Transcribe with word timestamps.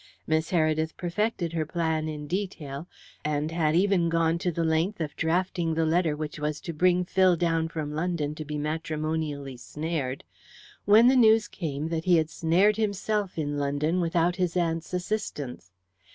Miss 0.25 0.49
Heredith 0.49 0.97
perfected 0.97 1.53
her 1.53 1.63
plan 1.63 2.09
in 2.09 2.25
detail, 2.25 2.87
and 3.23 3.51
had 3.51 3.75
even 3.75 4.09
gone 4.09 4.39
to 4.39 4.51
the 4.51 4.63
length 4.63 4.99
of 4.99 5.15
drafting 5.15 5.75
the 5.75 5.85
letter 5.85 6.15
which 6.15 6.39
was 6.39 6.59
to 6.61 6.73
bring 6.73 7.05
Phil 7.05 7.35
down 7.35 7.67
from 7.67 7.93
London 7.93 8.33
to 8.33 8.43
be 8.43 8.57
matrimonially 8.57 9.57
snared, 9.57 10.23
when 10.85 11.07
the 11.07 11.15
news 11.15 11.47
came 11.47 11.89
that 11.89 12.05
he 12.05 12.17
had 12.17 12.31
snared 12.31 12.77
himself 12.77 13.37
in 13.37 13.59
London 13.59 14.01
without 14.01 14.37
his 14.37 14.57
aunt's 14.57 14.91
assistance. 14.91 15.69